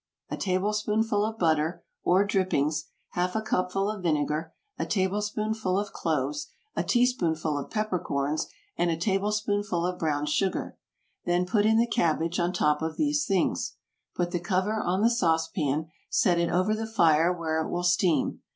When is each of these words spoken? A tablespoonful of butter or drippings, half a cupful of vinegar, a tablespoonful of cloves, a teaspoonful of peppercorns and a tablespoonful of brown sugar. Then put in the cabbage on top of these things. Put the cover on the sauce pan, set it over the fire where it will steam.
A 0.31 0.35
tablespoonful 0.37 1.23
of 1.23 1.37
butter 1.37 1.83
or 2.03 2.25
drippings, 2.25 2.85
half 3.09 3.35
a 3.35 3.41
cupful 3.43 3.87
of 3.87 4.01
vinegar, 4.01 4.51
a 4.79 4.85
tablespoonful 4.87 5.77
of 5.77 5.93
cloves, 5.93 6.47
a 6.75 6.83
teaspoonful 6.83 7.55
of 7.55 7.69
peppercorns 7.69 8.47
and 8.75 8.89
a 8.89 8.97
tablespoonful 8.97 9.85
of 9.85 9.99
brown 9.99 10.25
sugar. 10.25 10.75
Then 11.25 11.45
put 11.45 11.67
in 11.67 11.77
the 11.77 11.85
cabbage 11.85 12.39
on 12.39 12.51
top 12.51 12.81
of 12.81 12.97
these 12.97 13.27
things. 13.27 13.75
Put 14.15 14.31
the 14.31 14.39
cover 14.39 14.81
on 14.81 15.03
the 15.03 15.09
sauce 15.11 15.47
pan, 15.47 15.91
set 16.09 16.39
it 16.39 16.49
over 16.49 16.73
the 16.73 16.87
fire 16.87 17.31
where 17.31 17.61
it 17.61 17.69
will 17.69 17.83
steam. 17.83 18.39